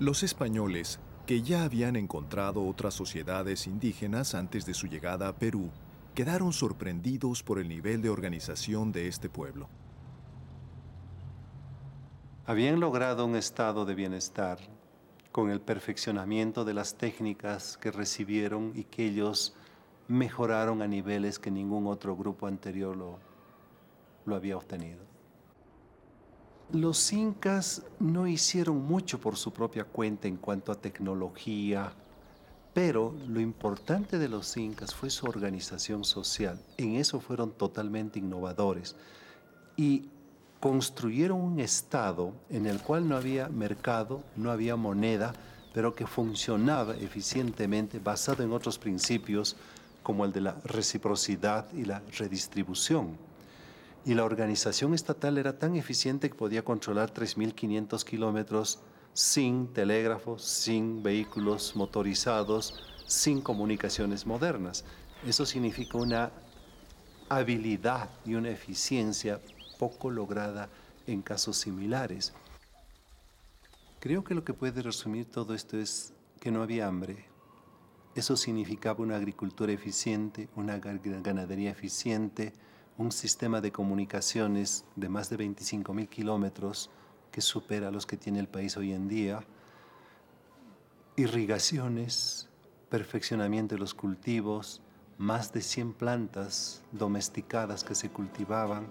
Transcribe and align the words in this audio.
Los 0.00 0.22
españoles, 0.22 0.98
que 1.26 1.42
ya 1.42 1.62
habían 1.62 1.94
encontrado 1.94 2.66
otras 2.66 2.94
sociedades 2.94 3.66
indígenas 3.66 4.34
antes 4.34 4.64
de 4.64 4.72
su 4.72 4.86
llegada 4.86 5.28
a 5.28 5.36
Perú, 5.36 5.68
quedaron 6.14 6.54
sorprendidos 6.54 7.42
por 7.42 7.58
el 7.58 7.68
nivel 7.68 8.00
de 8.00 8.08
organización 8.08 8.92
de 8.92 9.08
este 9.08 9.28
pueblo. 9.28 9.68
Habían 12.46 12.80
logrado 12.80 13.26
un 13.26 13.36
estado 13.36 13.84
de 13.84 13.94
bienestar 13.94 14.58
con 15.32 15.50
el 15.50 15.60
perfeccionamiento 15.60 16.64
de 16.64 16.72
las 16.72 16.94
técnicas 16.94 17.76
que 17.76 17.90
recibieron 17.90 18.72
y 18.74 18.84
que 18.84 19.04
ellos 19.04 19.54
mejoraron 20.08 20.80
a 20.80 20.88
niveles 20.88 21.38
que 21.38 21.50
ningún 21.50 21.86
otro 21.86 22.16
grupo 22.16 22.46
anterior 22.46 22.96
lo, 22.96 23.18
lo 24.24 24.34
había 24.34 24.56
obtenido. 24.56 25.09
Los 26.72 27.12
incas 27.12 27.82
no 27.98 28.28
hicieron 28.28 28.86
mucho 28.86 29.20
por 29.20 29.36
su 29.36 29.52
propia 29.52 29.82
cuenta 29.82 30.28
en 30.28 30.36
cuanto 30.36 30.70
a 30.70 30.76
tecnología, 30.76 31.92
pero 32.72 33.12
lo 33.26 33.40
importante 33.40 34.18
de 34.18 34.28
los 34.28 34.56
incas 34.56 34.94
fue 34.94 35.10
su 35.10 35.26
organización 35.26 36.04
social. 36.04 36.60
En 36.76 36.94
eso 36.94 37.18
fueron 37.18 37.50
totalmente 37.50 38.20
innovadores. 38.20 38.94
Y 39.76 40.10
construyeron 40.60 41.40
un 41.40 41.58
Estado 41.58 42.32
en 42.50 42.66
el 42.66 42.80
cual 42.80 43.08
no 43.08 43.16
había 43.16 43.48
mercado, 43.48 44.22
no 44.36 44.52
había 44.52 44.76
moneda, 44.76 45.32
pero 45.74 45.96
que 45.96 46.06
funcionaba 46.06 46.94
eficientemente 46.96 47.98
basado 47.98 48.44
en 48.44 48.52
otros 48.52 48.78
principios 48.78 49.56
como 50.04 50.24
el 50.24 50.32
de 50.32 50.42
la 50.42 50.56
reciprocidad 50.64 51.66
y 51.72 51.84
la 51.84 52.00
redistribución. 52.16 53.29
Y 54.04 54.14
la 54.14 54.24
organización 54.24 54.94
estatal 54.94 55.36
era 55.36 55.58
tan 55.58 55.76
eficiente 55.76 56.30
que 56.30 56.34
podía 56.34 56.64
controlar 56.64 57.12
3.500 57.12 58.02
kilómetros 58.04 58.80
sin 59.12 59.68
telégrafos, 59.72 60.42
sin 60.42 61.02
vehículos 61.02 61.76
motorizados, 61.76 62.82
sin 63.06 63.42
comunicaciones 63.42 64.26
modernas. 64.26 64.84
Eso 65.26 65.44
significa 65.44 65.98
una 65.98 66.30
habilidad 67.28 68.08
y 68.24 68.34
una 68.34 68.50
eficiencia 68.50 69.40
poco 69.78 70.10
lograda 70.10 70.68
en 71.06 71.20
casos 71.20 71.58
similares. 71.58 72.32
Creo 73.98 74.24
que 74.24 74.34
lo 74.34 74.44
que 74.44 74.54
puede 74.54 74.80
resumir 74.80 75.26
todo 75.26 75.54
esto 75.54 75.76
es 75.76 76.14
que 76.40 76.50
no 76.50 76.62
había 76.62 76.86
hambre. 76.86 77.26
Eso 78.14 78.36
significaba 78.36 79.02
una 79.02 79.16
agricultura 79.16 79.72
eficiente, 79.72 80.48
una 80.56 80.78
ganadería 80.78 81.70
eficiente, 81.70 82.54
un 83.00 83.12
sistema 83.12 83.62
de 83.62 83.72
comunicaciones 83.72 84.84
de 84.94 85.08
más 85.08 85.30
de 85.30 85.38
25 85.38 85.94
mil 85.94 86.06
kilómetros 86.06 86.90
que 87.32 87.40
supera 87.40 87.90
los 87.90 88.04
que 88.04 88.18
tiene 88.18 88.40
el 88.40 88.46
país 88.46 88.76
hoy 88.76 88.92
en 88.92 89.08
día, 89.08 89.42
irrigaciones, 91.16 92.50
perfeccionamiento 92.90 93.74
de 93.74 93.78
los 93.78 93.94
cultivos, 93.94 94.82
más 95.16 95.50
de 95.50 95.62
100 95.62 95.94
plantas 95.94 96.82
domesticadas 96.92 97.84
que 97.84 97.94
se 97.94 98.10
cultivaban, 98.10 98.86